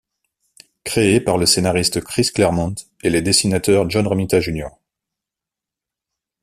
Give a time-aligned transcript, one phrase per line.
[0.83, 4.69] Créé par le scénariste Chris Claremont et les dessinateurs John Romita, Jr.